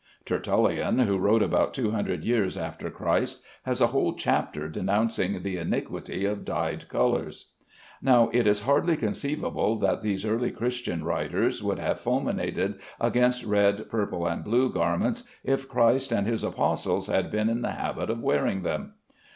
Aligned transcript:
Tertullian, 0.25 0.97
who 0.97 1.19
wrote 1.19 1.43
about 1.43 1.75
two 1.75 1.91
hundred 1.91 2.23
years 2.23 2.57
after 2.57 2.89
Christ, 2.89 3.43
has 3.65 3.79
a 3.81 3.85
whole 3.93 4.15
chapter 4.15 4.67
denouncing 4.67 5.43
the 5.43 5.57
iniquity 5.57 6.25
of 6.25 6.43
dyed 6.43 6.89
colors. 6.89 7.51
Now 8.01 8.31
it 8.33 8.47
is 8.47 8.61
hardly 8.61 8.97
conceivable 8.97 9.75
that 9.75 10.01
these 10.01 10.25
early 10.25 10.49
Christian 10.49 11.03
writers 11.03 11.61
would 11.61 11.77
have 11.77 11.99
fulminated 12.01 12.79
against 12.99 13.43
red, 13.45 13.91
purple, 13.91 14.25
and 14.25 14.43
blue 14.43 14.71
garments 14.73 15.21
if 15.43 15.69
Christ 15.69 16.11
and 16.11 16.25
his 16.25 16.43
apostles 16.43 17.05
had 17.05 17.29
been 17.29 17.47
in 17.47 17.61
the 17.61 17.73
habit 17.73 18.09
of 18.09 18.23
wearing 18.23 18.63
them. 18.63 18.93